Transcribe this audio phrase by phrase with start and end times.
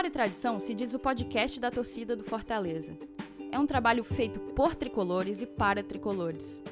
[0.00, 2.96] Glória e Tradição se diz o podcast da torcida do Fortaleza.
[3.52, 6.62] É um trabalho feito por tricolores e para tricolores.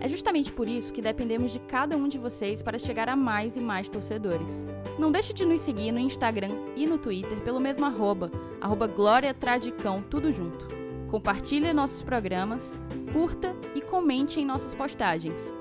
[0.00, 3.58] É justamente por isso que dependemos de cada um de vocês para chegar a mais
[3.58, 4.64] e mais torcedores.
[4.98, 9.34] Não deixe de nos seguir no Instagram e no Twitter pelo mesmo arroba, arroba Glória
[9.34, 10.66] Tradicão, tudo junto.
[11.10, 12.74] Compartilhe nossos programas,
[13.12, 15.52] curta e comente em nossas postagens.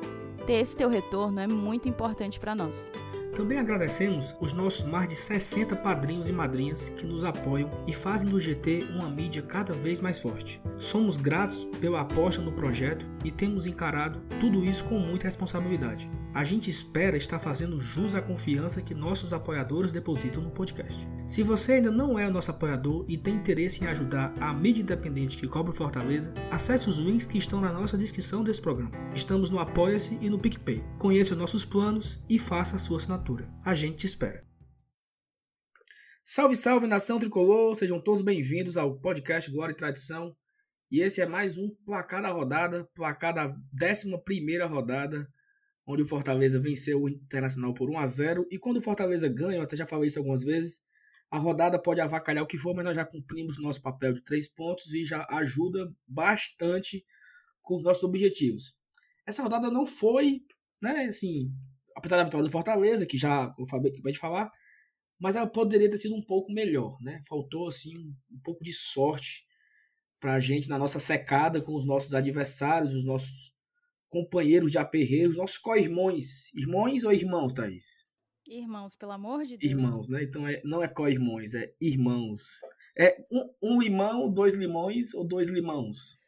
[0.45, 2.89] Ter esse teu retorno é muito importante para nós.
[3.37, 8.27] Também agradecemos os nossos mais de 60 padrinhos e madrinhas que nos apoiam e fazem
[8.27, 10.59] do GT uma mídia cada vez mais forte.
[10.79, 16.09] Somos gratos pela aposta no projeto e temos encarado tudo isso com muita responsabilidade.
[16.33, 21.07] A gente espera estar fazendo jus à confiança que nossos apoiadores depositam no podcast.
[21.27, 25.37] Se você ainda não é nosso apoiador e tem interesse em ajudar a mídia independente
[25.37, 28.91] que cobre Fortaleza, acesse os links que estão na nossa descrição desse programa.
[29.13, 30.83] Estamos no Apoia-se e no PicPay.
[30.97, 33.26] Conheça os nossos planos e faça a sua assinatura.
[33.65, 34.47] A gente te espera.
[36.23, 37.75] Salve, salve nação tricolor!
[37.75, 40.33] Sejam todos bem-vindos ao podcast Glória e Tradição.
[40.89, 45.27] E esse é mais um placar da rodada, placar da 11 rodada
[45.85, 49.57] onde o Fortaleza venceu o Internacional por 1 a 0 E quando o Fortaleza ganha,
[49.57, 50.81] eu até já falei isso algumas vezes,
[51.29, 54.47] a rodada pode avacalhar o que for, mas nós já cumprimos nosso papel de três
[54.47, 57.05] pontos e já ajuda bastante
[57.61, 58.73] com os nossos objetivos.
[59.25, 60.45] Essa rodada não foi,
[60.81, 61.51] né, assim,
[61.97, 64.51] apesar da vitória do Fortaleza, que já o Fabio acabou de falar,
[65.19, 67.21] mas ela poderia ter sido um pouco melhor, né?
[67.27, 67.91] Faltou assim
[68.31, 69.45] um pouco de sorte
[70.19, 73.51] para a gente na nossa secada com os nossos adversários, os nossos
[74.09, 76.53] companheiros de aperreio, os nossos co-irmãos.
[76.53, 78.05] Irmãos ou irmãos, Thaís?
[78.47, 79.71] Irmãos, pelo amor de Deus.
[79.71, 80.23] Irmãos, né?
[80.23, 82.61] Então é, não é co-irmãos, é irmãos.
[82.97, 86.19] É um, um, limão, dois limões ou dois limãos?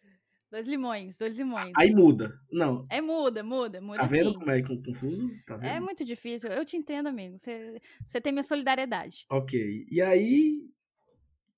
[0.52, 1.72] Dois limões, dois limões.
[1.78, 2.40] Aí muda.
[2.52, 2.88] Não.
[2.90, 4.00] É muda, muda, muda.
[4.00, 4.40] Tá vendo sim.
[4.40, 5.30] como é confuso?
[5.46, 6.50] Tá é muito difícil.
[6.50, 7.38] Eu te entendo, amigo.
[7.38, 9.26] Você, você tem minha solidariedade.
[9.30, 9.86] Ok.
[9.92, 10.68] E aí.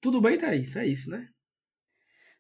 [0.02, 0.76] Tudo bem, Thaís?
[0.76, 1.30] É isso, né?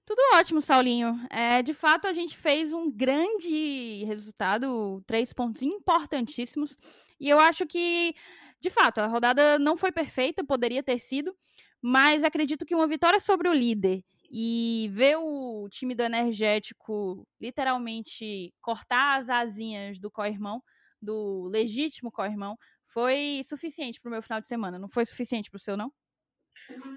[0.05, 1.15] Tudo ótimo, Saulinho.
[1.29, 6.77] É, de fato, a gente fez um grande resultado, três pontos importantíssimos.
[7.17, 8.13] E eu acho que,
[8.59, 11.33] de fato, a rodada não foi perfeita, poderia ter sido,
[11.81, 18.53] mas acredito que uma vitória sobre o líder e ver o time do Energético literalmente
[18.61, 20.61] cortar as asinhas do co-irmão,
[21.01, 22.55] do legítimo co-irmão,
[22.85, 24.79] foi suficiente para o meu final de semana.
[24.79, 25.91] Não foi suficiente para o seu, não?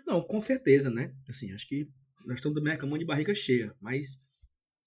[0.07, 1.13] Não, com certeza, né?
[1.29, 1.89] Assim, acho que
[2.25, 4.19] nós estamos também acabando de barriga cheia, mas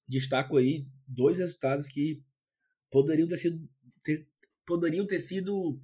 [0.08, 2.22] destaco aí dois resultados que
[2.90, 3.70] poderiam ter sido
[4.04, 4.26] ter,
[4.66, 5.80] poderiam ter sido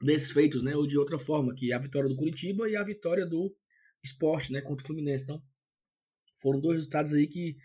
[0.00, 3.26] desfeitos, né, ou de outra forma, que é a vitória do Curitiba e a vitória
[3.26, 3.54] do
[4.02, 5.24] Esporte, né, contra o Fluminense.
[5.24, 5.42] Então,
[6.42, 7.56] foram dois resultados aí que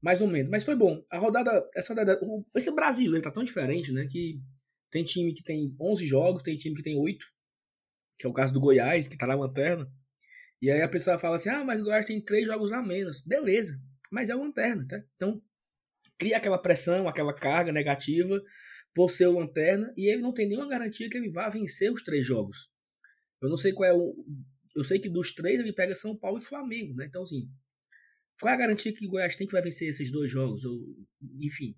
[0.00, 1.02] mais ou menos, mas foi bom.
[1.10, 2.20] A rodada, essa rodada,
[2.54, 4.38] esse Brasil, ele tá tão diferente, né, que
[4.90, 7.24] tem time que tem 11 jogos, tem time que tem 8,
[8.18, 9.90] que é o caso do Goiás, que tá na lanterna.
[10.60, 13.20] E aí a pessoa fala assim: ah, mas o Goiás tem três jogos a menos.
[13.22, 13.80] Beleza,
[14.12, 15.02] mas é o lanterna, tá?
[15.16, 15.42] Então
[16.18, 18.40] cria aquela pressão, aquela carga negativa
[18.94, 22.02] por ser o lanterna e ele não tem nenhuma garantia que ele vá vencer os
[22.02, 22.70] três jogos.
[23.42, 24.14] Eu não sei qual é o.
[24.74, 27.06] Eu sei que dos três ele pega São Paulo e Flamengo, né?
[27.06, 27.48] Então, assim,
[28.40, 30.64] qual é a garantia que o Goiás tem que vai vencer esses dois jogos?
[30.64, 30.96] Ou,
[31.40, 31.76] enfim.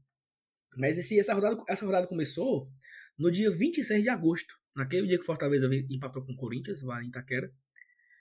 [0.76, 2.70] Mas esse, essa, rodada, essa rodada começou
[3.18, 7.02] no dia 26 de agosto, naquele dia que o Fortaleza empatou com o Corinthians, lá
[7.02, 7.50] em Itaquera.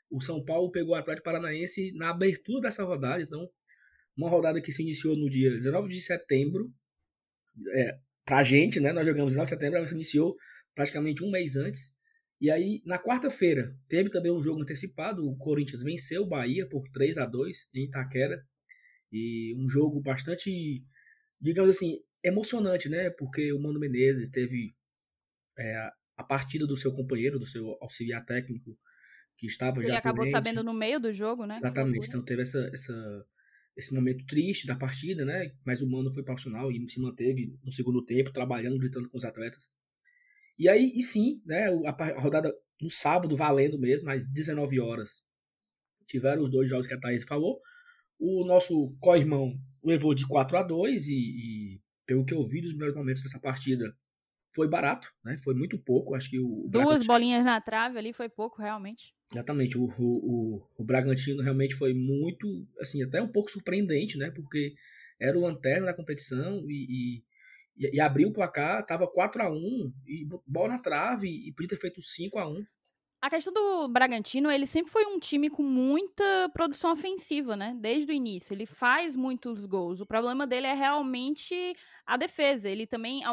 [0.10, 3.50] O São Paulo pegou o Atlético Paranaense na abertura dessa rodada, então
[4.16, 6.74] uma rodada que se iniciou no dia 19 de setembro.
[7.74, 8.92] É, pra gente, né?
[8.94, 10.36] Nós jogamos 19 de setembro, ela se iniciou
[10.74, 11.95] praticamente um mês antes.
[12.46, 15.28] E aí, na quarta-feira, teve também um jogo antecipado.
[15.28, 18.46] O Corinthians venceu o Bahia por 3 a 2 em Itaquera.
[19.12, 20.86] E um jogo bastante,
[21.42, 23.10] digamos assim, emocionante, né?
[23.10, 24.70] Porque o Mano Menezes teve
[25.58, 28.78] é, a partida do seu companheiro, do seu auxiliar técnico,
[29.36, 29.90] que estava Ele já.
[29.94, 30.32] Ele acabou doente.
[30.32, 31.56] sabendo no meio do jogo, né?
[31.58, 32.08] Exatamente.
[32.08, 33.26] Então teve essa, essa,
[33.76, 35.52] esse momento triste da partida, né?
[35.66, 39.26] Mas o Mano foi profissional e se manteve no segundo tempo, trabalhando, gritando com os
[39.26, 39.68] atletas.
[40.58, 41.68] E aí, e sim, né?
[41.86, 45.24] A rodada no sábado, valendo mesmo, às 19 horas.
[46.08, 47.60] Tiveram os dois jogos que a Thaís falou.
[48.20, 52.74] O nosso co-irmão levou de 4 a 2 e, e, pelo que eu vi dos
[52.74, 53.94] melhores momentos dessa partida,
[54.56, 55.38] foi barato, né?
[55.44, 56.16] Foi muito pouco.
[56.16, 56.68] Acho que o.
[56.70, 59.14] Duas bolinhas na trave ali foi pouco, realmente.
[59.32, 59.78] Exatamente.
[59.78, 62.48] O, o, o, Bragantino realmente foi muito,
[62.80, 64.32] assim, até um pouco surpreendente, né?
[64.32, 64.74] Porque
[65.20, 67.24] era o lanterna da competição e, e,
[67.78, 71.78] e abriu o placar, tava 4 a 1 e bola na trave e podia ter
[71.78, 72.66] feito 5 a 1
[73.26, 77.76] A questão do Bragantino, ele sempre foi um time com muita produção ofensiva, né?
[77.76, 78.54] Desde o início.
[78.54, 80.00] Ele faz muitos gols.
[80.00, 81.76] O problema dele é realmente
[82.06, 82.70] a defesa.
[82.70, 83.24] Ele também,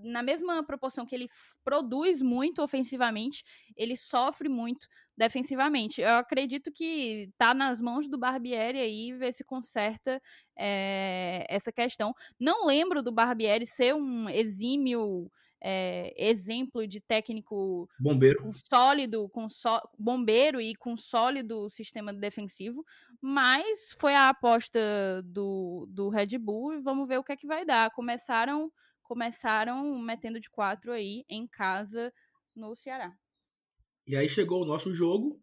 [0.00, 1.28] na mesma proporção que ele
[1.64, 3.42] produz muito ofensivamente,
[3.76, 4.86] ele sofre muito
[5.16, 6.00] defensivamente.
[6.00, 10.22] Eu acredito que tá nas mãos do Barbieri aí ver se conserta
[10.56, 12.14] é, essa questão.
[12.38, 15.28] Não lembro do Barbieri ser um exímio
[15.62, 22.84] é, exemplo de técnico bombeiro com sólido, com só, bombeiro e com sólido sistema defensivo,
[23.20, 24.80] mas foi a aposta
[25.24, 27.90] do, do Red Bull e vamos ver o que é que vai dar.
[27.90, 28.72] Começaram
[29.02, 32.12] começaram metendo de quatro aí em casa
[32.56, 33.14] no Ceará.
[34.06, 35.40] E aí chegou o nosso jogo,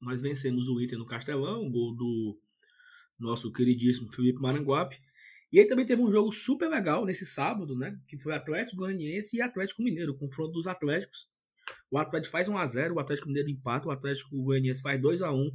[0.00, 2.40] nós vencemos o Inter no Castelão, um gol do
[3.18, 4.98] nosso queridíssimo Felipe Maranguape.
[5.52, 7.98] E aí também teve um jogo super legal nesse sábado, né?
[8.06, 11.28] Que foi Atlético Goianiense e Atlético Mineiro, o confronto dos Atléticos.
[11.90, 15.50] O Atlético faz 1x0, o Atlético Mineiro empata, o Atlético Goianiense faz 2x1,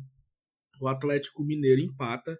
[0.82, 2.38] o Atlético Mineiro empata,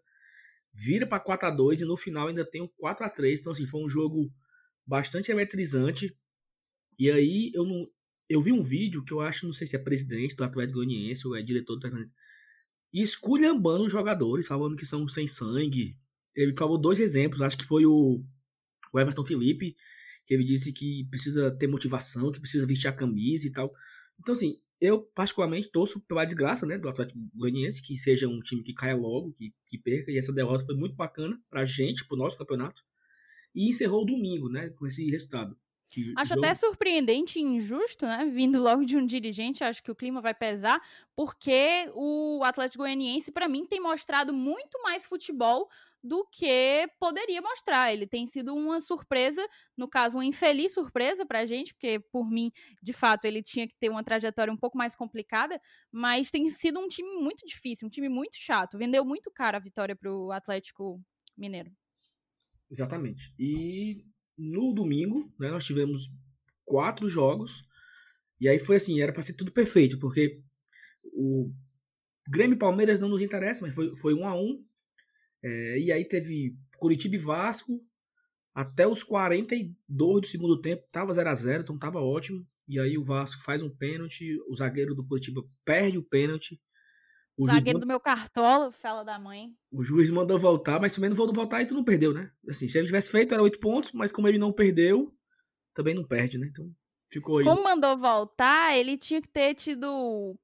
[0.74, 3.40] vira para 4x2 e no final ainda tem o 4x3.
[3.40, 4.30] Então, assim, foi um jogo
[4.86, 6.16] bastante eletrizante.
[7.00, 7.88] E aí eu não.
[8.28, 11.28] Eu vi um vídeo que eu acho, não sei se é presidente do Atlético Goianiense
[11.28, 12.16] ou é diretor do Atlético Goianiense,
[12.92, 15.96] esculhambando os jogadores, falando que são sem sangue,
[16.36, 18.24] ele falou dois exemplos, acho que foi o,
[18.94, 19.76] o Everton Felipe,
[20.26, 23.74] que ele disse que precisa ter motivação, que precisa vestir a camisa e tal.
[24.20, 28.64] Então, assim, eu particularmente torço pela desgraça né, do Atlético Goianiense, que seja um time
[28.64, 32.18] que caia logo, que, que perca, e essa derrota foi muito bacana pra gente, pro
[32.18, 32.84] nosso campeonato.
[33.54, 35.58] E encerrou o domingo, né, com esse resultado.
[36.18, 38.26] Acho até surpreendente e injusto, né?
[38.26, 40.82] Vindo logo de um dirigente, acho que o clima vai pesar,
[41.16, 45.70] porque o Atlético Goianiense, para mim, tem mostrado muito mais futebol
[46.06, 47.92] do que poderia mostrar.
[47.92, 52.30] Ele tem sido uma surpresa, no caso, uma infeliz surpresa para a gente, porque por
[52.30, 55.60] mim, de fato, ele tinha que ter uma trajetória um pouco mais complicada,
[55.92, 58.78] mas tem sido um time muito difícil, um time muito chato.
[58.78, 61.02] Vendeu muito caro a vitória para o Atlético
[61.36, 61.72] Mineiro.
[62.70, 63.34] Exatamente.
[63.40, 64.06] E
[64.38, 66.12] no domingo, né, nós tivemos
[66.64, 67.64] quatro jogos,
[68.40, 70.40] e aí foi assim, era para ser tudo perfeito, porque
[71.04, 71.52] o
[72.28, 74.64] Grêmio Palmeiras não nos interessa, mas foi, foi um a um
[75.46, 77.80] é, e aí teve Curitiba e Vasco.
[78.52, 82.44] Até os 42 do segundo tempo, tava 0 a 0 então tava ótimo.
[82.68, 86.60] E aí o Vasco faz um pênalti, o zagueiro do Curitiba perde o pênalti.
[87.38, 89.54] O zagueiro do meu cartola, fala da mãe.
[89.70, 92.32] O juiz mandou voltar, mas também não vou voltar e tu não perdeu, né?
[92.50, 95.14] Assim, se ele tivesse feito, era 8 pontos, mas como ele não perdeu,
[95.76, 96.48] também não perde, né?
[96.50, 96.74] Então
[97.12, 97.46] ficou aí.
[97.46, 100.36] Como mandou voltar, ele tinha que ter tido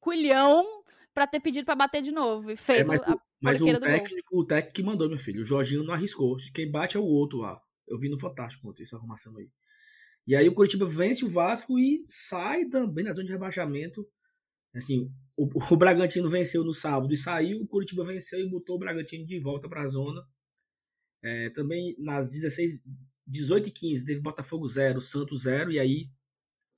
[0.00, 0.82] culhão
[1.14, 2.50] para ter pedido para bater de novo.
[2.50, 5.42] E é, feito é, mas, a mas o técnico, o técnico que mandou, meu filho.
[5.42, 6.36] O Jorginho não arriscou.
[6.52, 7.60] Quem bate é o outro lá.
[7.86, 9.50] Eu vi no Fantástico ontem essa arrumação aí.
[10.26, 14.06] E aí o Curitiba vence o Vasco e sai também na zona de rebaixamento.
[14.74, 17.62] Assim, o, o Bragantino venceu no sábado e saiu.
[17.62, 20.26] O Curitiba venceu e botou o Bragantino de volta para a zona.
[21.22, 22.82] É, também nas 16,
[23.26, 25.72] 18 e 15 teve Botafogo 0, Santos 0.
[25.72, 26.10] E aí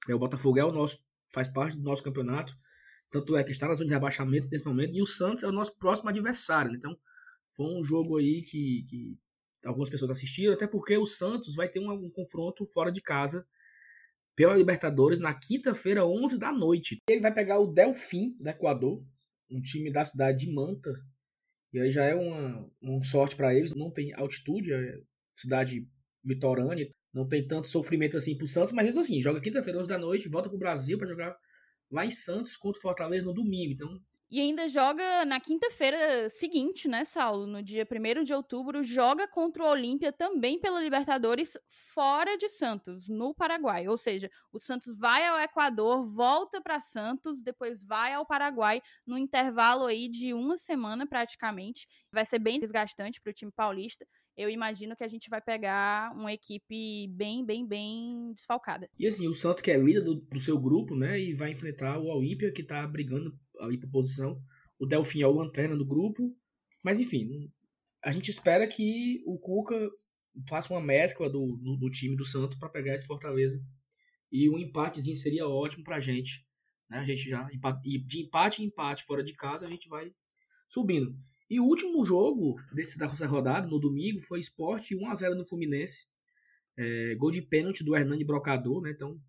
[0.09, 2.57] é, o Botafogo é o nosso, faz parte do nosso campeonato.
[3.11, 4.95] Tanto é que está na zona de rebaixamento nesse momento.
[4.95, 6.75] E o Santos é o nosso próximo adversário.
[6.75, 6.97] Então,
[7.51, 9.19] foi um jogo aí que, que
[9.65, 13.47] algumas pessoas assistiram, até porque o Santos vai ter um, um confronto fora de casa
[14.37, 16.99] pela Libertadores na quinta-feira, 11 da noite.
[17.09, 19.05] Ele vai pegar o Delfim do Equador,
[19.51, 20.93] um time da cidade de Manta.
[21.73, 23.75] E aí já é uma, uma sorte para eles.
[23.75, 25.00] Não tem altitude, é
[25.35, 25.87] cidade
[26.25, 29.99] litorânea, não tem tanto sofrimento assim pro Santos, mas mesmo assim, joga quinta-feira, 11 da
[29.99, 31.37] noite, volta pro Brasil para jogar
[31.90, 33.73] lá em Santos contra o Fortaleza no domingo.
[33.73, 34.00] Então,
[34.32, 37.49] e ainda joga na quinta-feira seguinte, né, Saulo?
[37.49, 43.09] No dia 1 de outubro, joga contra o Olímpia também pela Libertadores, fora de Santos,
[43.09, 43.88] no Paraguai.
[43.88, 49.18] Ou seja, o Santos vai ao Equador, volta para Santos, depois vai ao Paraguai, no
[49.18, 51.88] intervalo aí de uma semana praticamente.
[52.12, 54.06] Vai ser bem desgastante para o time paulista
[54.40, 58.88] eu imagino que a gente vai pegar uma equipe bem, bem, bem desfalcada.
[58.99, 61.99] E assim, o Santos que é líder do, do seu grupo, né, e vai enfrentar
[61.99, 64.42] o Olímpia que tá brigando ali por posição.
[64.78, 66.35] O Delfim é o lanterna do grupo.
[66.82, 67.52] Mas enfim,
[68.02, 69.76] a gente espera que o Cuca
[70.49, 73.62] faça uma mescla do, do, do time do Santos para pegar esse Fortaleza.
[74.32, 76.47] E um empatezinho seria ótimo pra gente.
[76.88, 76.99] Né?
[76.99, 77.47] A gente já
[77.82, 80.11] de empate em empate fora de casa a gente vai
[80.68, 81.14] subindo.
[81.50, 86.07] E o último jogo desse da rodada, no domingo, foi Sport 1x0 no Fluminense.
[86.78, 88.92] É, gol de pênalti do Hernani Brocador, né?
[88.92, 89.21] Então,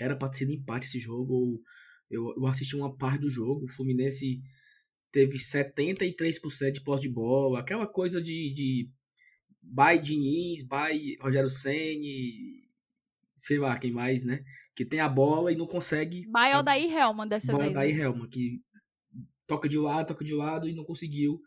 [0.00, 1.62] era para ter sido empate esse jogo.
[2.10, 3.64] Eu, eu assisti uma parte do jogo.
[3.64, 4.42] O Fluminense
[5.12, 7.60] teve 73% de posse de bola.
[7.60, 8.90] Aquela coisa de, de
[9.62, 12.68] by Diniz, by Rogério Senni,
[13.36, 14.44] sei lá, quem mais, né?
[14.74, 16.26] Que tem a bola e não consegue.
[16.26, 17.72] Maior daí Helman dessa vez.
[17.72, 18.02] daí né?
[18.02, 18.60] Helman, que
[19.48, 21.40] toca de lado, toca de lado e não conseguiu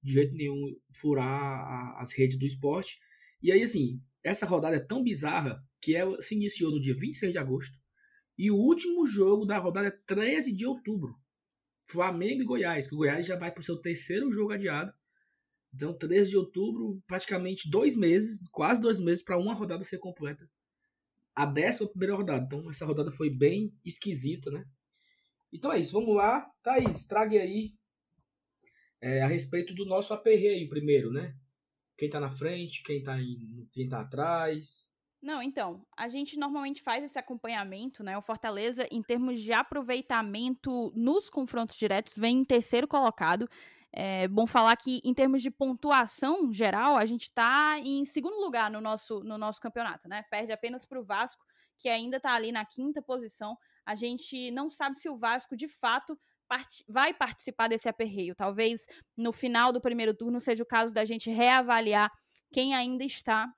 [0.00, 3.00] de jeito nenhum furar a- as redes do esporte.
[3.42, 7.32] E aí, assim, essa rodada é tão bizarra que ela se iniciou no dia 26
[7.32, 7.76] de agosto
[8.36, 11.16] e o último jogo da rodada é 13 de outubro.
[11.90, 14.92] Flamengo e Goiás, que o Goiás já vai para o seu terceiro jogo adiado.
[15.74, 20.48] Então, 13 de outubro, praticamente dois meses, quase dois meses para uma rodada ser completa.
[21.34, 22.44] A décima primeira rodada.
[22.44, 24.64] Então, essa rodada foi bem esquisita, né?
[25.52, 26.50] Então é isso, vamos lá.
[26.62, 27.74] Thaís, trague aí
[29.00, 31.34] é, a respeito do nosso aperreio primeiro, né?
[31.96, 34.92] Quem tá na frente, quem tá, em, quem tá atrás.
[35.20, 38.16] Não, então, a gente normalmente faz esse acompanhamento, né?
[38.16, 43.48] O Fortaleza, em termos de aproveitamento nos confrontos diretos, vem em terceiro colocado.
[43.92, 48.70] É bom falar que, em termos de pontuação geral, a gente está em segundo lugar
[48.70, 50.22] no nosso, no nosso campeonato, né?
[50.30, 51.44] Perde apenas para o Vasco,
[51.78, 53.56] que ainda está ali na quinta posição.
[53.88, 58.34] A gente não sabe se o Vasco, de fato, part- vai participar desse aperreio.
[58.34, 62.10] Talvez no final do primeiro turno seja o caso da gente reavaliar
[62.52, 63.50] quem ainda está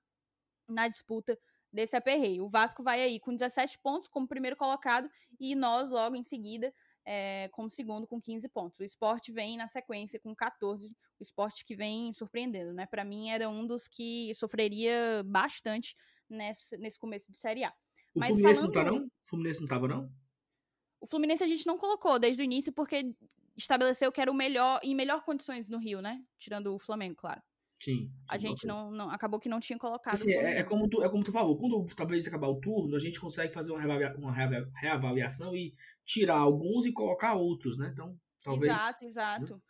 [0.68, 1.37] na disputa
[1.72, 2.44] desse aperreio.
[2.44, 5.08] O Vasco vai aí com 17 pontos como primeiro colocado
[5.38, 6.72] e nós logo em seguida
[7.04, 8.78] é, como segundo com 15 pontos.
[8.78, 12.87] O esporte vem na sequência com 14, o esporte que vem surpreendendo, né?
[12.87, 15.96] Para mim era um dos que sofreria bastante
[16.28, 17.70] nesse, nesse começo de Série A.
[18.14, 19.06] O Mas Fluminense não tá, falando- não?
[19.06, 20.12] O Fluminense não tava, não?
[21.00, 23.14] O Fluminense a gente não colocou desde o início porque
[23.57, 26.23] estabeleceu que era o melhor em melhor condições no Rio, né?
[26.38, 27.40] Tirando o Flamengo, claro.
[27.83, 28.11] Sim.
[28.28, 30.12] A gente não, não acabou que não tinha colocado.
[30.12, 32.99] Assim, é, é como tu, é como tu falou, quando talvez acabar o turno, a
[32.99, 37.88] gente consegue fazer uma, reavalia- uma reavalia- reavaliação e tirar alguns e colocar outros, né?
[37.90, 38.14] Então,
[38.45, 38.71] talvez.
[38.75, 39.62] Exato, exato.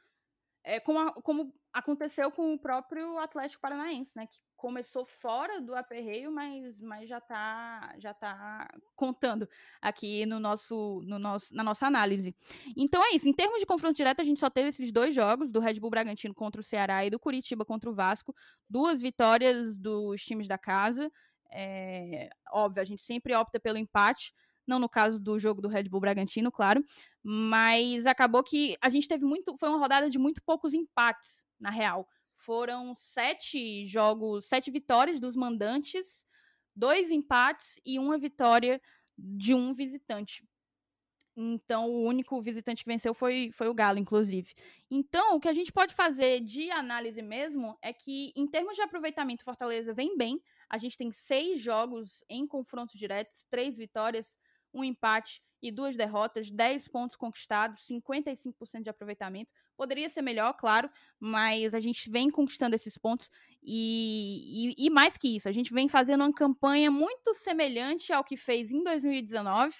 [0.65, 4.27] É como, a- como aconteceu com o próprio Atlético Paranaense, né?
[4.27, 9.49] Que começou fora do aperreio, mas, mas já tá já tá contando
[9.81, 12.35] aqui no nosso, no nosso, na nossa análise.
[12.77, 13.29] Então é isso.
[13.29, 15.91] Em termos de confronto direto, a gente só teve esses dois jogos, do Red Bull
[15.91, 18.35] Bragantino contra o Ceará e do Curitiba contra o Vasco.
[18.69, 21.11] Duas vitórias dos times da casa.
[21.53, 24.35] É, óbvio, a gente sempre opta pelo empate.
[24.67, 26.85] Não no caso do jogo do Red Bull Bragantino, claro.
[27.23, 29.57] Mas acabou que a gente teve muito.
[29.57, 32.09] Foi uma rodada de muito poucos empates, na real.
[32.35, 36.27] Foram sete jogos, sete vitórias dos mandantes,
[36.75, 38.81] dois empates e uma vitória
[39.19, 40.43] de um visitante.
[41.37, 44.53] Então, o único visitante que venceu foi, foi o Galo, inclusive.
[44.91, 48.83] Então, o que a gente pode fazer de análise mesmo é que, em termos de
[48.83, 50.43] aproveitamento, Fortaleza vem bem.
[50.69, 54.37] A gente tem seis jogos em confrontos diretos, três vitórias,
[54.73, 59.50] um empate e duas derrotas, 10 pontos conquistados, 55% de aproveitamento.
[59.77, 63.31] Poderia ser melhor, claro, mas a gente vem conquistando esses pontos
[63.62, 68.25] e, e, e mais que isso, a gente vem fazendo uma campanha muito semelhante ao
[68.25, 69.75] que fez em 2019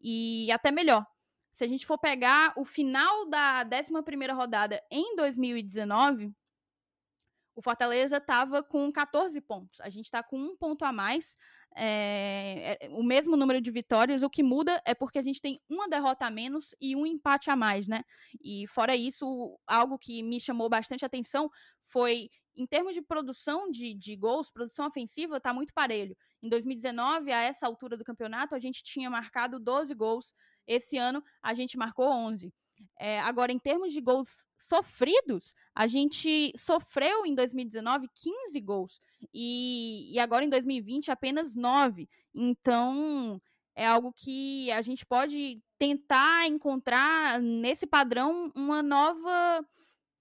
[0.00, 1.06] e até melhor.
[1.52, 6.32] Se a gente for pegar o final da 11ª rodada em 2019,
[7.54, 9.80] o Fortaleza estava com 14 pontos.
[9.80, 11.36] A gente está com um ponto a mais,
[11.76, 14.22] é, é, o mesmo número de vitórias.
[14.22, 17.50] O que muda é porque a gente tem uma derrota a menos e um empate
[17.50, 18.02] a mais, né?
[18.42, 21.50] E fora isso, algo que me chamou bastante atenção
[21.82, 26.16] foi, em termos de produção de, de gols, produção ofensiva, está muito parelho.
[26.42, 30.34] Em 2019, a essa altura do campeonato, a gente tinha marcado 12 gols.
[30.66, 32.52] Esse ano, a gente marcou 11.
[32.98, 39.00] É, agora, em termos de gols sofridos, a gente sofreu em 2019 15 gols
[39.32, 42.08] e, e agora em 2020 apenas 9.
[42.34, 43.40] Então,
[43.74, 49.64] é algo que a gente pode tentar encontrar nesse padrão uma nova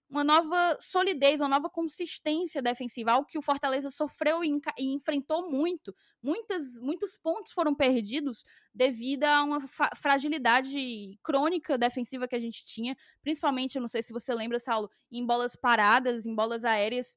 [0.10, 5.50] uma nova solidez, uma nova consistência defensiva, algo que o Fortaleza sofreu e, e enfrentou
[5.50, 5.96] muito.
[6.22, 9.60] Muitas, muitos pontos foram perdidos devido a uma
[9.96, 14.90] fragilidade crônica defensiva que a gente tinha, principalmente, eu não sei se você lembra, Saulo,
[15.12, 17.16] em bolas paradas, em bolas aéreas.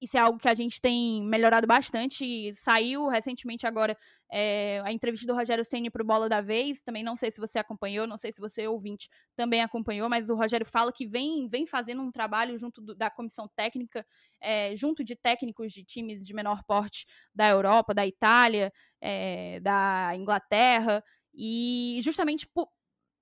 [0.00, 2.52] Isso é algo que a gente tem melhorado bastante.
[2.54, 3.96] Saiu recentemente agora
[4.30, 6.82] é, a entrevista do Rogério Ceni para o Bola da Vez.
[6.82, 10.34] Também não sei se você acompanhou, não sei se você ouvinte também acompanhou, mas o
[10.34, 14.06] Rogério fala que vem, vem fazendo um trabalho junto do, da comissão técnica,
[14.40, 20.12] é, junto de técnicos de times de menor porte da Europa, da Itália, é, da
[20.14, 21.02] Inglaterra,
[21.34, 22.68] e justamente por,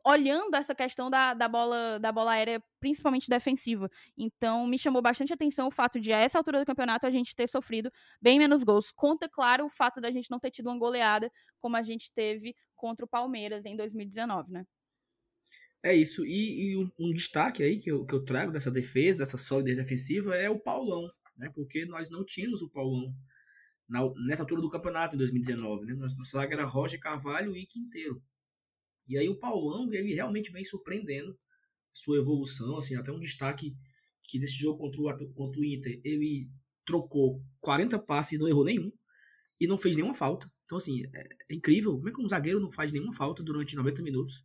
[0.05, 3.91] olhando essa questão da, da, bola, da bola aérea, principalmente defensiva.
[4.17, 7.35] Então, me chamou bastante atenção o fato de, a essa altura do campeonato, a gente
[7.35, 8.93] ter sofrido bem menos gols.
[8.93, 12.55] Conta, claro, o fato da gente não ter tido uma goleada como a gente teve
[12.77, 14.67] contra o Palmeiras em 2019, né?
[15.83, 16.25] É isso.
[16.25, 19.77] E, e um, um, destaque aí que eu, que eu trago dessa defesa, dessa solidez
[19.77, 21.51] defensiva, é o Paulão, né?
[21.55, 23.15] Porque nós não tínhamos o Paulão
[23.89, 25.87] na, nessa altura do campeonato em 2019.
[25.87, 25.95] Né?
[25.95, 28.23] Nossa zaga era Roger, Carvalho e Quinteiro.
[29.07, 31.39] E aí o Paulão, ele realmente vem surpreendendo
[31.93, 33.77] sua evolução, assim, até um destaque
[34.23, 36.51] que nesse jogo contra o, contra o Inter, ele
[36.85, 38.91] trocou 40 passes e não errou nenhum,
[39.61, 40.51] e não fez nenhuma falta.
[40.65, 41.93] Então, assim, é, é incrível.
[41.93, 44.45] Como é que um zagueiro não faz nenhuma falta durante 90 minutos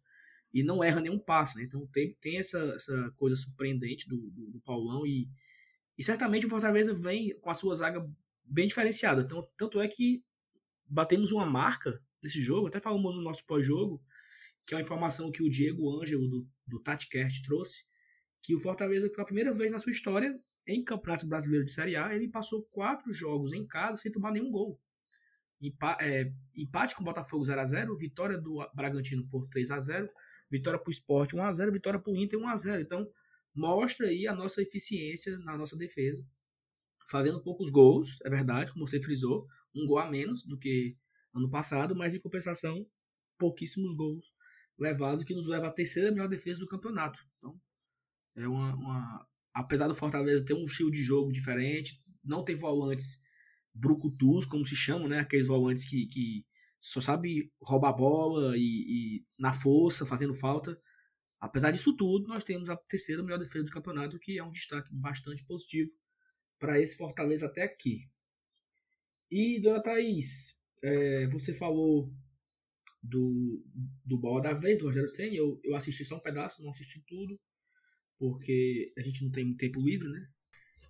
[0.54, 1.64] e não erra nenhum passe, né?
[1.64, 5.30] Então, tem, tem essa, essa coisa surpreendente do, do, do Paulão e,
[5.98, 8.06] e certamente o Fortaleza vem com a sua zaga
[8.44, 9.22] bem diferenciada.
[9.22, 10.24] Então, tanto é que
[10.86, 14.02] batemos uma marca nesse jogo, até falamos no nosso pós-jogo,
[14.70, 17.84] que é uma informação que o Diego Ângelo, do, do TatiCast, trouxe,
[18.40, 22.14] que o Fortaleza, pela primeira vez na sua história, em Campeonato Brasileiro de Série A,
[22.14, 24.80] ele passou quatro jogos em casa sem tomar nenhum gol.
[25.60, 30.08] Empa é, empate com o Botafogo 0x0, vitória do Bragantino por 3x0,
[30.52, 32.80] vitória para o Sport 1x0, vitória para o Inter 1x0.
[32.80, 33.12] Então,
[33.56, 36.24] mostra aí a nossa eficiência na nossa defesa.
[37.10, 40.96] Fazendo poucos gols, é verdade, como você frisou, um gol a menos do que
[41.34, 42.86] ano passado, mas em compensação,
[43.36, 44.32] pouquíssimos gols
[44.80, 47.20] levados, que nos leva à terceira melhor defesa do campeonato.
[47.38, 47.60] Então,
[48.36, 53.20] é uma, uma, apesar do Fortaleza ter um estilo de jogo diferente, não ter volantes
[53.74, 55.20] brucutus, como se chamam, né?
[55.20, 56.46] Aqueles volantes que, que
[56.80, 60.80] só sabe roubar bola e, e, na força, fazendo falta.
[61.40, 64.90] Apesar disso tudo, nós temos a terceira melhor defesa do campeonato, que é um destaque
[64.94, 65.92] bastante positivo
[66.58, 68.10] para esse Fortaleza até aqui.
[69.32, 72.12] E, dona Thaís, é, você falou
[73.02, 73.64] do,
[74.06, 75.36] do Bola da Vez, do Rogério Senna.
[75.36, 77.40] Eu, eu assisti só um pedaço, não assisti tudo,
[78.18, 80.28] porque a gente não tem muito tempo livre, né?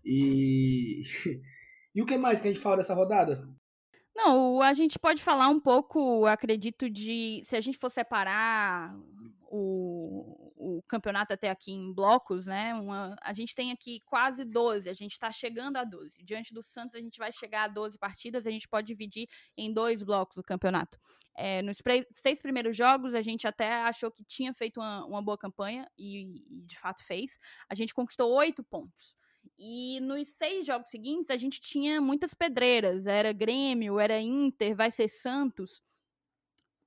[0.03, 1.01] E,
[1.95, 3.47] e o que mais que a gente fala dessa rodada?
[4.15, 8.93] Não, a gente pode falar um pouco, acredito, de se a gente for separar
[9.43, 12.73] o, o campeonato até aqui em blocos, né?
[12.73, 16.21] Uma, a gente tem aqui quase 12, a gente está chegando a 12.
[16.21, 19.73] Diante do Santos, a gente vai chegar a 12 partidas, a gente pode dividir em
[19.73, 20.99] dois blocos o campeonato.
[21.33, 25.37] É, nos seis primeiros jogos, a gente até achou que tinha feito uma, uma boa
[25.37, 27.39] campanha, e, e de fato fez.
[27.69, 29.15] A gente conquistou oito pontos.
[29.57, 33.07] E nos seis jogos seguintes, a gente tinha muitas pedreiras.
[33.07, 35.81] Era Grêmio, era Inter, vai ser Santos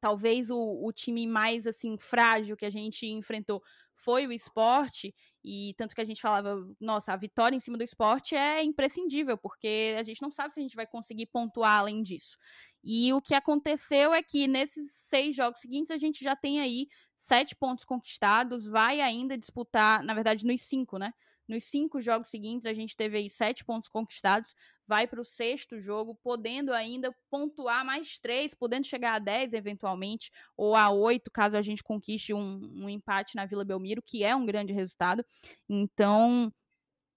[0.02, 3.62] talvez o, o time mais assim frágil que a gente enfrentou
[3.94, 7.84] foi o esporte, e tanto que a gente falava, nossa, a vitória em cima do
[7.84, 12.02] esporte é imprescindível, porque a gente não sabe se a gente vai conseguir pontuar além
[12.02, 12.36] disso.
[12.82, 16.88] E o que aconteceu é que nesses seis jogos seguintes a gente já tem aí
[17.16, 21.14] sete pontos conquistados, vai ainda disputar, na verdade, nos cinco, né?
[21.46, 24.52] Nos cinco jogos seguintes, a gente teve aí sete pontos conquistados,
[24.86, 30.30] vai para o sexto jogo, podendo ainda pontuar mais três, podendo chegar a dez eventualmente,
[30.56, 34.34] ou a oito, caso a gente conquiste um, um empate na Vila Belmiro, que é
[34.34, 35.24] um grande resultado.
[35.68, 36.52] Então,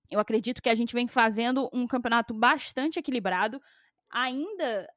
[0.09, 3.61] eu acredito que a gente vem fazendo um campeonato bastante equilibrado,
[4.09, 4.87] ainda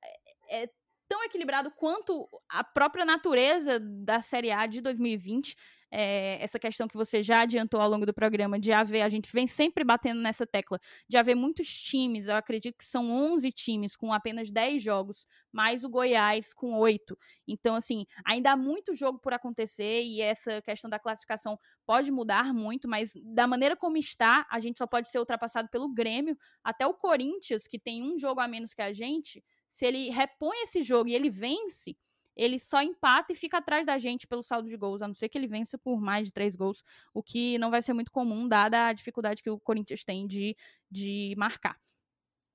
[0.48, 0.70] é, é
[1.08, 5.56] tão equilibrado quanto a própria natureza da Série A de 2020
[5.90, 9.30] é, essa questão que você já adiantou ao longo do programa de haver, a gente
[9.32, 13.96] vem sempre batendo nessa tecla, de haver muitos times, eu acredito que são 11 times
[13.96, 17.16] com apenas 10 jogos, mais o Goiás com 8.
[17.46, 22.52] Então, assim, ainda há muito jogo por acontecer e essa questão da classificação pode mudar
[22.52, 26.86] muito, mas da maneira como está, a gente só pode ser ultrapassado pelo Grêmio, até
[26.86, 30.82] o Corinthians, que tem um jogo a menos que a gente, se ele repõe esse
[30.82, 31.96] jogo e ele vence,
[32.38, 35.28] ele só empata e fica atrás da gente pelo saldo de gols, a não ser
[35.28, 38.46] que ele vença por mais de três gols, o que não vai ser muito comum,
[38.48, 40.56] dada a dificuldade que o Corinthians tem de,
[40.88, 41.76] de marcar.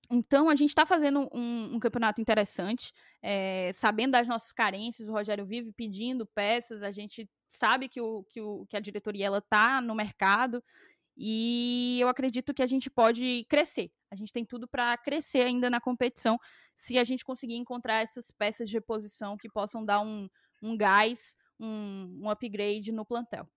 [0.10, 5.12] Então, a gente está fazendo um, um, campeonato interessante, é, sabendo das nossas carências, o
[5.12, 9.82] Rogério vive pedindo peças, a gente sabe que, o, que, o, que a diretoria está
[9.82, 10.64] no mercado,
[11.16, 13.92] e eu acredito que a gente pode crescer.
[14.12, 16.38] A gente tem tudo para crescer ainda na competição
[16.76, 20.28] se a gente conseguir encontrar essas peças de reposição que possam dar um,
[20.62, 23.48] um gás, um, um upgrade no plantel.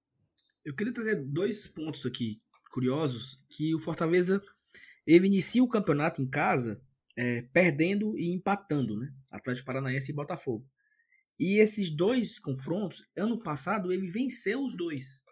[0.64, 2.40] Eu queria trazer dois pontos aqui
[2.70, 4.42] curiosos, que o Fortaleza
[5.06, 6.82] ele inicia o campeonato em casa
[7.16, 9.12] é, perdendo e empatando, né?
[9.30, 10.68] Atlético Paranaense e Botafogo.
[11.38, 15.22] E esses dois confrontos, ano passado, ele venceu os dois.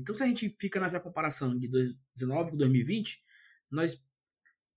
[0.00, 3.22] Então, se a gente fica nessa comparação de 2019 com 2020,
[3.70, 4.02] nós,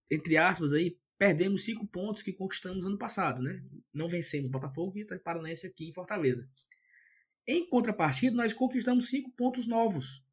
[0.09, 3.63] entre aspas, aí, perdemos cinco pontos que conquistamos ano passado, né?
[3.93, 6.49] Não vencemos Botafogo e Paranaense aqui em Fortaleza.
[7.47, 10.23] Em contrapartida, nós conquistamos cinco pontos novos.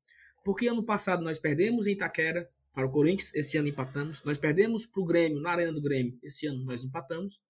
[0.44, 4.22] Porque ano passado nós perdemos em Itaquera para o Corinthians, esse ano empatamos.
[4.22, 7.40] Nós perdemos para o Grêmio, na Arena do Grêmio, esse ano nós empatamos.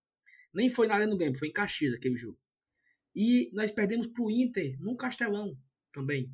[0.52, 2.38] Nem foi na Arena do Grêmio, foi em Caxias aquele jogo.
[3.14, 5.56] E nós perdemos para o Inter, no Castelão
[5.92, 6.32] também.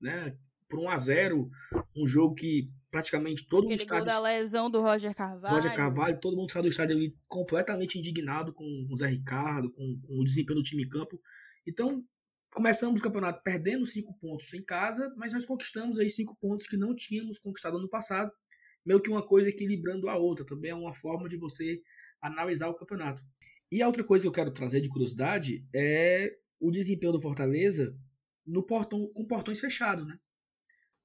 [0.00, 0.36] Né?
[0.68, 1.50] Por 1 a 0
[1.96, 4.06] um jogo que praticamente todo Aquele mundo estádio.
[4.06, 5.54] da lesão do Roger Carvalho.
[5.54, 10.00] Roger Carvalho, todo mundo saiu do estádio ali completamente indignado com o Zé Ricardo, com,
[10.00, 11.20] com o desempenho do time em campo.
[11.66, 12.02] Então,
[12.52, 16.76] começamos o campeonato perdendo cinco pontos em casa, mas nós conquistamos aí cinco pontos que
[16.76, 18.32] não tínhamos conquistado ano passado.
[18.84, 20.46] Meio que uma coisa equilibrando a outra.
[20.46, 21.82] Também é uma forma de você
[22.22, 23.22] analisar o campeonato.
[23.70, 27.94] E a outra coisa que eu quero trazer de curiosidade é o desempenho do Fortaleza
[28.46, 30.16] no portão, com portões fechados, né?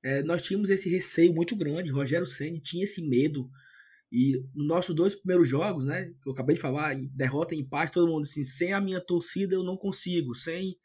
[0.03, 1.91] É, nós tínhamos esse receio muito grande.
[1.91, 3.49] Rogério Senni tinha esse medo.
[4.11, 6.13] E nos nossos dois primeiros jogos, né?
[6.21, 9.55] Que eu acabei de falar, derrota e empate, todo mundo assim, sem a minha torcida
[9.55, 10.77] eu não consigo, sem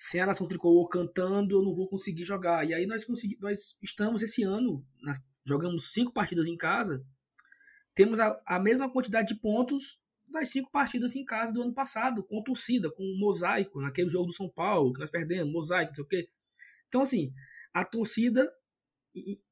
[0.00, 2.64] sem a nação tricolor cantando, eu não vou conseguir jogar.
[2.64, 7.04] E aí nós, consegui, nós estamos esse ano, na, jogamos cinco partidas em casa,
[7.96, 12.22] temos a, a, mesma quantidade de pontos das cinco partidas em casa do ano passado,
[12.22, 16.04] com torcida, com mosaico, naquele jogo do São Paulo, que nós perdemos, mosaico, não sei
[16.04, 16.28] o quê.
[16.86, 17.32] Então, assim,
[17.74, 18.50] a torcida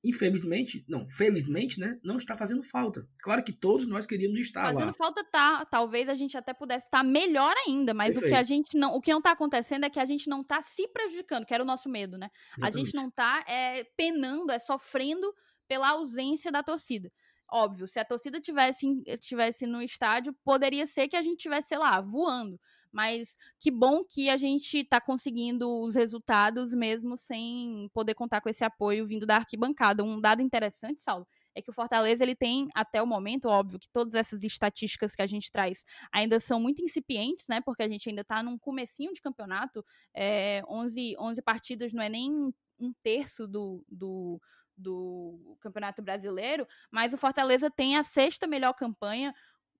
[0.04, 3.06] infelizmente, não, felizmente, né, não está fazendo falta.
[3.22, 4.80] Claro que todos nós queríamos estar fazendo lá.
[4.80, 8.26] Fazendo falta tá, talvez a gente até pudesse estar melhor ainda, mas Perfeito.
[8.26, 10.42] o que a gente não, o que não está acontecendo é que a gente não
[10.42, 12.28] está se prejudicando, que era o nosso medo, né?
[12.56, 12.74] Exatamente.
[12.74, 15.32] A gente não está é, penando, é sofrendo
[15.66, 17.10] pela ausência da torcida.
[17.50, 18.86] Óbvio, se a torcida tivesse,
[19.20, 22.58] tivesse no estádio, poderia ser que a gente tivesse, lá, voando.
[22.96, 28.48] Mas que bom que a gente está conseguindo os resultados mesmo sem poder contar com
[28.48, 30.02] esse apoio vindo da arquibancada.
[30.02, 33.90] Um dado interessante, Saulo, é que o Fortaleza ele tem até o momento, óbvio, que
[33.92, 37.60] todas essas estatísticas que a gente traz ainda são muito incipientes, né?
[37.60, 42.08] Porque a gente ainda está num comecinho de campeonato, é, 11, 11 partidas não é
[42.08, 44.40] nem um terço do, do,
[44.74, 49.34] do Campeonato Brasileiro, mas o Fortaleza tem a sexta melhor campanha,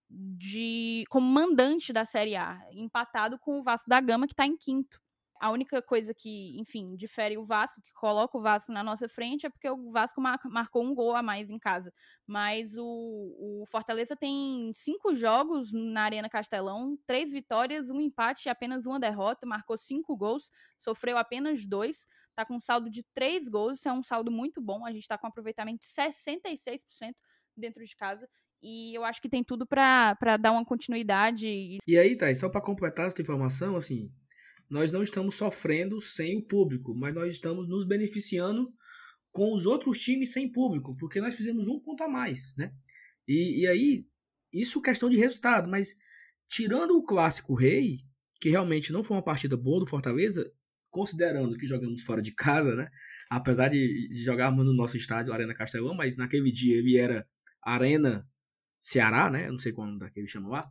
[0.09, 4.57] de como mandante da Série A, empatado com o Vasco da Gama, que está em
[4.57, 5.01] quinto.
[5.38, 9.45] A única coisa que, enfim, difere o Vasco, que coloca o Vasco na nossa frente,
[9.45, 11.92] é porque o Vasco mar marcou um gol a mais em casa.
[12.27, 18.51] Mas o, o, Fortaleza tem cinco jogos na Arena Castelão, três vitórias, um empate e
[18.51, 23.47] apenas uma derrota, marcou cinco gols, sofreu apenas dois, tá com um saldo de três
[23.47, 27.14] gols, isso é um saldo muito bom, a gente está com aproveitamento de 66%
[27.55, 28.27] dentro de casa.
[28.68, 31.79] E eu acho que tem tudo para dar uma continuidade.
[31.87, 34.11] E aí, Thais, só para completar essa informação, assim,
[34.68, 38.74] nós não estamos sofrendo sem o público, mas nós estamos nos beneficiando
[39.31, 42.72] com os outros times sem público, porque nós fizemos um ponto a mais, né?
[43.29, 44.05] E, e aí,
[44.52, 45.94] isso questão de resultado, mas
[46.48, 47.98] tirando o clássico rei,
[48.40, 50.44] que realmente não foi uma partida boa do Fortaleza,
[50.90, 52.90] considerando que jogamos fora de casa, né?
[53.31, 57.24] Apesar de, de jogarmos no nosso estádio, Arena Castelão, mas naquele dia ele era
[57.62, 58.26] Arena
[58.87, 59.49] Ceará, né?
[59.49, 60.70] Eu não sei quando daquele chama lá.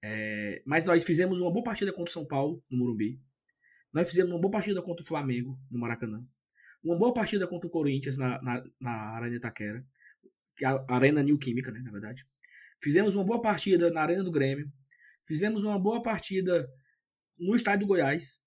[0.00, 3.20] É, mas nós fizemos uma boa partida contra o São Paulo, no Morumbi.
[3.92, 6.24] Nós fizemos uma boa partida contra o Flamengo, no Maracanã.
[6.80, 9.84] Uma boa partida contra o Corinthians na, na, na Arena Itaquera.
[10.56, 12.24] Que é a Arena New Química, né, na verdade.
[12.80, 14.70] Fizemos uma boa partida na Arena do Grêmio.
[15.26, 16.70] Fizemos uma boa partida
[17.36, 18.40] no estádio do Goiás.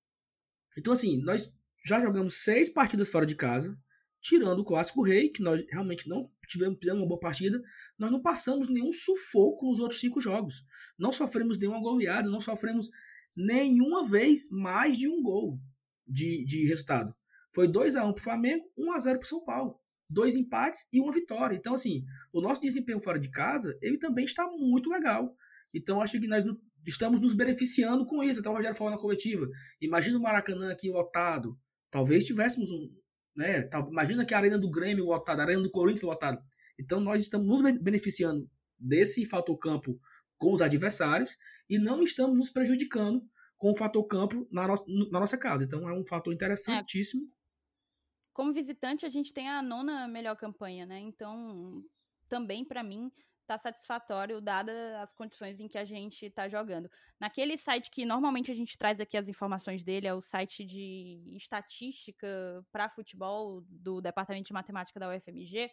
[0.78, 1.52] Então, assim, nós
[1.86, 3.78] já jogamos seis partidas fora de casa
[4.22, 7.62] tirando o Clássico Rei, que nós realmente não tivemos, uma boa partida,
[7.98, 10.64] nós não passamos nenhum sufoco nos outros cinco jogos.
[10.98, 12.90] Não sofremos nenhuma goleada, não sofremos
[13.36, 15.60] nenhuma vez mais de um gol
[16.08, 17.16] de, de resultado.
[17.54, 19.80] Foi 2 a 1 para o Flamengo, 1 a 0 para o São Paulo.
[20.10, 21.56] Dois empates e uma vitória.
[21.56, 25.36] Então, assim, o nosso desempenho fora de casa, ele também está muito legal.
[25.74, 26.44] Então, acho que nós
[26.86, 28.40] estamos nos beneficiando com isso.
[28.40, 29.48] Até o Rogério falou na coletiva.
[29.80, 31.58] Imagina o Maracanã aqui lotado.
[31.90, 32.90] Talvez tivéssemos um,
[33.36, 33.70] né?
[33.90, 36.42] Imagina que a arena do Grêmio lotada, a arena do Corinthians lotada.
[36.80, 40.00] Então nós estamos nos beneficiando desse fator campo
[40.38, 41.38] com os adversários
[41.70, 43.24] e não estamos nos prejudicando
[43.58, 45.64] com o fator campo na, no, na nossa casa.
[45.64, 47.24] Então é um fator interessantíssimo.
[47.24, 47.42] É.
[48.34, 51.00] Como visitante, a gente tem a nona melhor campanha, né?
[51.00, 51.84] Então,
[52.28, 53.12] também para mim,
[53.46, 56.90] tá satisfatório, dadas as condições em que a gente está jogando.
[57.20, 61.22] Naquele site que normalmente a gente traz aqui as informações dele, é o site de
[61.36, 62.28] estatística
[62.72, 65.70] para futebol do Departamento de Matemática da UFMG.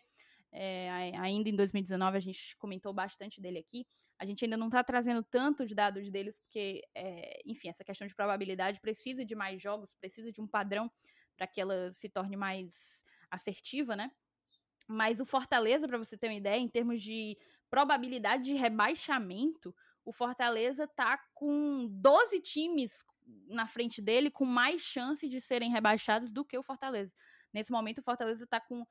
[0.51, 3.87] É, ainda em 2019 a gente comentou bastante dele aqui.
[4.19, 8.07] A gente ainda não está trazendo tanto de dados deles, porque, é, enfim, essa questão
[8.07, 10.91] de probabilidade precisa de mais jogos, precisa de um padrão
[11.37, 14.11] para que ela se torne mais assertiva, né?
[14.89, 17.39] Mas o Fortaleza, para você ter uma ideia, em termos de
[17.71, 23.05] probabilidade de rebaixamento, o Fortaleza tá com 12 times
[23.47, 27.13] na frente dele com mais chance de serem rebaixados do que o Fortaleza.
[27.53, 28.87] Nesse momento, o Fortaleza está com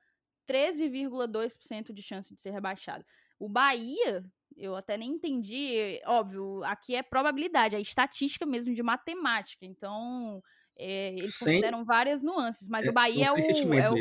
[0.48, 3.04] 13,2% de chance de ser rebaixado.
[3.38, 4.24] O Bahia,
[4.56, 9.64] eu até nem entendi, óbvio, aqui é probabilidade, é estatística mesmo de matemática.
[9.66, 10.42] Então,
[10.76, 11.54] é, eles Sem...
[11.54, 13.96] consideram várias nuances, mas é, o Bahia é o, é o,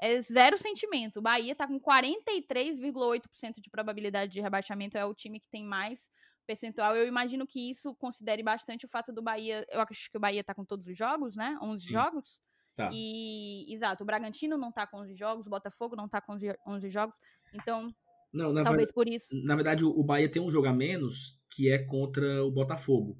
[0.00, 1.18] é zero sentimento.
[1.18, 6.10] O Bahia tá com 43,8% de probabilidade de rebaixamento, é o time que tem mais
[6.46, 6.96] percentual.
[6.96, 9.66] Eu imagino que isso considere bastante o fato do Bahia.
[9.70, 11.58] Eu acho que o Bahia tá com todos os jogos, né?
[11.62, 11.92] 11 Sim.
[11.92, 12.40] jogos.
[12.76, 12.90] Tá.
[12.92, 16.88] E, exato, o Bragantino não tá com 11 jogos, o Botafogo não tá com 11
[16.88, 17.20] jogos.
[17.54, 17.88] Então,
[18.32, 19.28] não, talvez verdade, por isso.
[19.44, 23.16] Na verdade, o Bahia tem um jogo a menos que é contra o Botafogo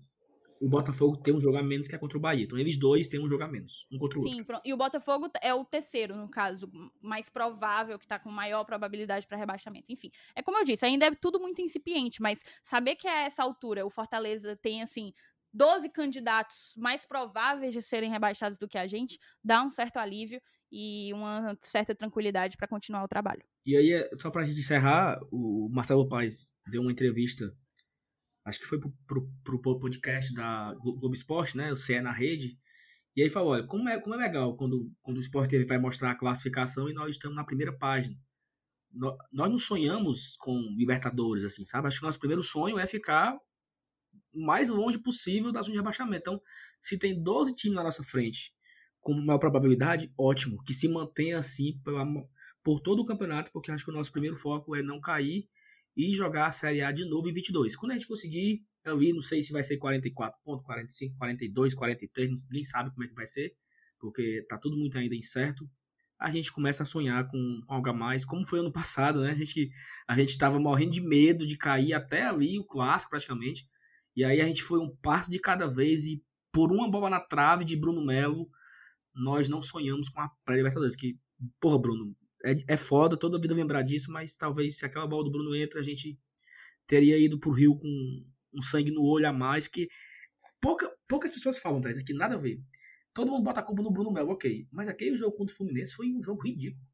[0.64, 2.44] o Botafogo tem um jogo a menos que é contra o Bahia.
[2.44, 4.61] Então eles dois têm um jogo a menos, um contra o Sim, outro.
[4.64, 6.70] e o Botafogo é o terceiro, no caso,
[7.03, 9.85] mais provável, que tá com maior probabilidade para rebaixamento.
[9.90, 13.42] Enfim, é como eu disse, ainda é tudo muito incipiente, mas saber que a essa
[13.42, 15.12] altura o Fortaleza tem, assim,
[15.53, 20.40] 12 candidatos mais prováveis de serem rebaixados do que a gente, dá um certo alívio
[20.72, 23.44] e uma certa tranquilidade para continuar o trabalho.
[23.66, 27.55] E aí, só pra gente encerrar, o Marcelo Paes deu uma entrevista
[28.44, 31.72] acho que foi pro, pro, pro podcast da Globo Esporte, né?
[31.72, 32.59] O CE na rede.
[33.16, 35.78] E aí falou, olha, como é, como é legal quando, quando o Sport TV vai
[35.78, 38.16] mostrar a classificação e nós estamos na primeira página.
[38.92, 41.88] Nós, nós não sonhamos com Libertadores, assim, sabe?
[41.88, 43.37] Acho que o nosso primeiro sonho é ficar
[44.33, 46.20] o mais longe possível da zona de rebaixamento.
[46.20, 46.42] Então,
[46.83, 48.52] se tem 12 times na nossa frente,
[49.00, 50.62] com maior probabilidade, ótimo.
[50.64, 52.04] Que se mantenha assim pela,
[52.64, 55.48] por todo o campeonato, porque acho que o nosso primeiro foco é não cair
[55.96, 57.76] e jogar a Série A de novo em 22.
[57.76, 62.30] Quando a gente conseguir ali, não sei se vai ser 44 pontos, 45, 42, 43,
[62.50, 63.54] nem sabe como é que vai ser,
[63.98, 65.68] porque tá tudo muito ainda incerto.
[66.18, 69.30] A gente começa a sonhar com, com algo a mais, como foi ano passado, né?
[69.30, 69.70] A gente
[70.07, 73.66] a gente estava morrendo de medo de cair até ali o clássico praticamente.
[74.16, 77.20] E aí a gente foi um passo de cada vez e por uma bola na
[77.20, 78.48] trave de Bruno Melo,
[79.14, 81.18] nós não sonhamos com a pré-Libertadores, que
[81.61, 85.24] porra, Bruno, é, é foda toda a vida lembrar disso, mas talvez se aquela bola
[85.24, 86.18] do Bruno entra, a gente
[86.87, 89.88] teria ido pro Rio com um sangue no olho a mais, que
[90.61, 91.90] pouca, poucas pessoas falam, tá?
[91.90, 92.61] Isso aqui nada a ver.
[93.14, 94.68] Todo mundo bota a culpa no Bruno Melo, ok.
[94.70, 96.85] Mas aquele jogo contra o Fluminense foi um jogo ridículo.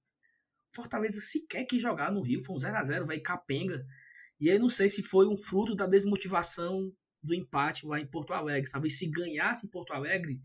[0.74, 3.84] Fortaleza sequer quis jogar no Rio, foi um 0x0, vai capenga.
[4.38, 8.32] E aí não sei se foi um fruto da desmotivação do empate lá em Porto
[8.32, 8.88] Alegre, sabe?
[8.88, 10.40] Se ganhasse em Porto Alegre,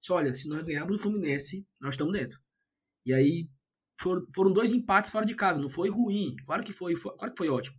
[0.00, 2.38] se olha, se nós ganharmos o Fluminense, nós estamos dentro.
[3.06, 3.48] E aí
[4.00, 6.34] foram, foram dois empates fora de casa, não foi ruim.
[6.46, 7.76] Claro que foi, foi, claro que foi ótimo.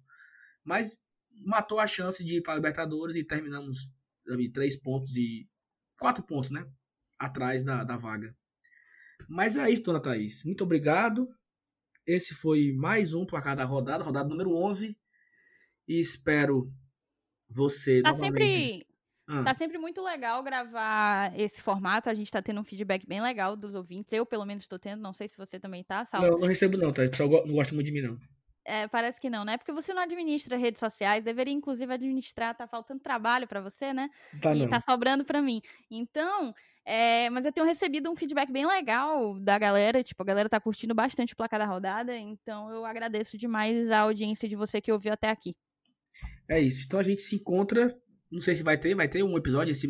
[0.64, 1.02] Mas
[1.44, 3.92] matou a chance de ir para a Libertadores e terminamos
[4.30, 5.50] ali, três pontos e.
[5.98, 6.64] quatro pontos, né?
[7.18, 8.36] Atrás da, da vaga.
[9.28, 10.44] Mas é isso, dona Thaís.
[10.46, 11.28] Muito obrigado.
[12.06, 14.98] Esse foi mais um para cada rodada, rodada número 11.
[15.88, 16.72] E espero
[17.50, 18.54] você tá novamente...
[18.54, 18.91] sempre
[19.32, 19.44] ah.
[19.44, 22.10] Tá sempre muito legal gravar esse formato.
[22.10, 24.12] A gente tá tendo um feedback bem legal dos ouvintes.
[24.12, 25.02] Eu, pelo menos, tô tendo.
[25.02, 26.22] Não sei se você também tá, Sal.
[26.22, 27.04] Não, não recebo não, tá?
[27.14, 28.18] Só não gosta muito de mim, não.
[28.64, 29.58] É, parece que não, né?
[29.58, 34.10] Porque você não administra redes sociais, deveria inclusive administrar, tá faltando trabalho para você, né?
[34.40, 34.70] Tá, e não.
[34.70, 35.62] tá sobrando para mim.
[35.90, 36.54] Então,
[36.86, 40.60] é, mas eu tenho recebido um feedback bem legal da galera, tipo, a galera tá
[40.60, 44.92] curtindo bastante o placar da rodada, então eu agradeço demais a audiência de você que
[44.92, 45.56] ouviu até aqui.
[46.48, 46.86] É isso.
[46.86, 47.98] Então a gente se encontra
[48.32, 49.88] não sei se vai ter, vai ter um episódio esse,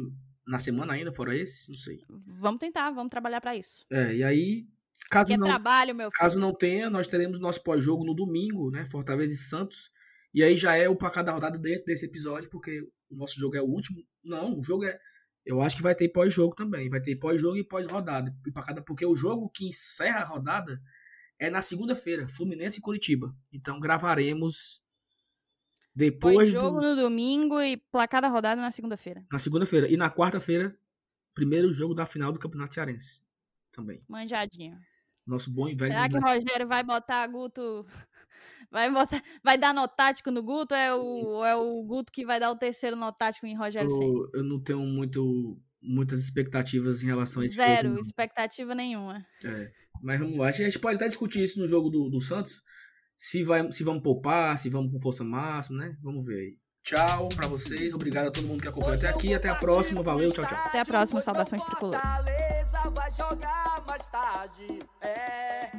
[0.48, 2.00] na semana ainda, fora esse, não sei.
[2.40, 3.86] Vamos tentar, vamos trabalhar para isso.
[3.92, 4.68] É, e aí,
[5.10, 6.20] caso que não, trabalho, meu filho.
[6.20, 9.92] caso não tenha, nós teremos nosso pós-jogo no domingo, né, Fortaleza e Santos.
[10.34, 13.56] E aí já é o placar da rodada dentro desse episódio, porque o nosso jogo
[13.56, 14.02] é o último.
[14.24, 14.98] Não, o jogo é
[15.46, 16.88] eu acho que vai ter pós-jogo também.
[16.90, 18.34] Vai ter pós-jogo e pós-rodada.
[18.86, 20.80] Porque o jogo que encerra a rodada
[21.40, 23.36] é na segunda-feira, Fluminense e Curitiba.
[23.52, 24.81] Então gravaremos
[25.96, 26.90] depois jogo do...
[26.90, 29.26] no domingo e placar da rodada na segunda-feira.
[29.32, 29.90] Na segunda-feira.
[29.90, 30.76] E na quarta-feira,
[31.34, 33.22] primeiro jogo da final do Campeonato Cearense.
[33.72, 34.02] Também.
[34.08, 34.80] Manjadinho.
[35.26, 35.92] Nosso bom e velho.
[35.92, 37.86] Será que o Rogério vai botar Guto.
[38.72, 39.22] Vai, botar...
[39.44, 40.74] vai dar notático no Guto?
[40.74, 41.44] É o...
[41.44, 44.80] é o Guto que vai dar o terceiro notático em Rogério eu, eu não tenho
[44.80, 48.00] muito, muitas expectativas em relação a esse Zero, jogo.
[48.00, 49.26] Expectativa nenhuma.
[49.44, 49.72] É.
[50.02, 50.48] Mas vamos lá.
[50.48, 52.64] A gente pode até discutir isso no jogo do, do Santos
[53.22, 55.96] se, vai, se vamos poupar, se vamos com força máxima, né?
[56.02, 56.58] Vamos ver aí.
[56.84, 59.32] Tchau pra vocês, obrigado a todo mundo que acompanhou até aqui.
[59.32, 60.58] Até a próxima, valeu, tchau, tchau.
[60.66, 62.02] Até a próxima, saudações tricolor.
[62.92, 65.70] vai jogar mais tarde, é.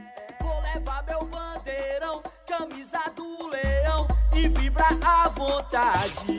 [0.40, 6.38] Vou levar meu bandeirão, camisa do leão e vibra à vontade.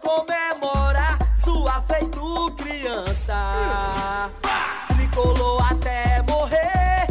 [0.00, 4.30] Comemorar sua feito criança.
[4.88, 7.06] Tricolou até morrer,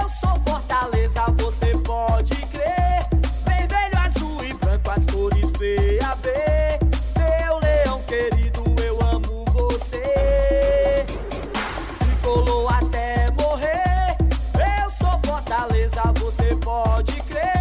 [0.00, 3.06] eu sou Fortaleza, você pode crer.
[3.44, 6.26] Vermelho, azul e branco, as cores VAB.
[7.18, 11.06] Meu leão querido, eu amo você.
[11.98, 14.16] Tricolou até morrer,
[14.84, 17.59] eu sou Fortaleza, você pode crer.